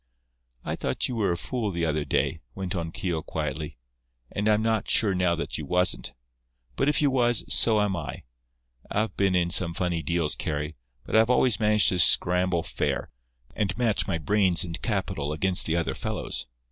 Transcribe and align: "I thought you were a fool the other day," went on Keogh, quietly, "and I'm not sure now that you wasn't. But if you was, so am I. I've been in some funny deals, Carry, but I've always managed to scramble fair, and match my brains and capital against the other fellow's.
"I 0.65 0.75
thought 0.75 1.07
you 1.07 1.15
were 1.15 1.31
a 1.31 1.37
fool 1.37 1.69
the 1.69 1.85
other 1.85 2.03
day," 2.03 2.41
went 2.55 2.75
on 2.75 2.91
Keogh, 2.91 3.21
quietly, 3.21 3.77
"and 4.31 4.47
I'm 4.49 4.63
not 4.63 4.89
sure 4.89 5.13
now 5.13 5.35
that 5.35 5.59
you 5.59 5.65
wasn't. 5.67 6.13
But 6.75 6.89
if 6.89 7.03
you 7.03 7.11
was, 7.11 7.45
so 7.53 7.79
am 7.79 7.95
I. 7.95 8.23
I've 8.89 9.15
been 9.15 9.35
in 9.35 9.51
some 9.51 9.75
funny 9.75 10.01
deals, 10.01 10.33
Carry, 10.33 10.75
but 11.05 11.15
I've 11.15 11.29
always 11.29 11.59
managed 11.59 11.89
to 11.89 11.99
scramble 11.99 12.63
fair, 12.63 13.11
and 13.55 13.77
match 13.77 14.07
my 14.07 14.17
brains 14.17 14.63
and 14.63 14.81
capital 14.81 15.31
against 15.33 15.67
the 15.67 15.75
other 15.75 15.93
fellow's. 15.93 16.47